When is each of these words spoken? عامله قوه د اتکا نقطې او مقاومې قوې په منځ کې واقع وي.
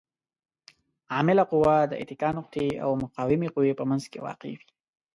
عامله 1.13 1.43
قوه 1.51 1.75
د 1.91 1.93
اتکا 2.01 2.29
نقطې 2.37 2.67
او 2.83 2.89
مقاومې 3.03 3.49
قوې 3.55 3.73
په 3.79 3.83
منځ 3.89 4.03
کې 4.11 4.23
واقع 4.25 4.49
وي. 4.57 4.67